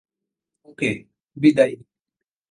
ওকে, 0.65 0.89
বিদায়। 1.37 1.75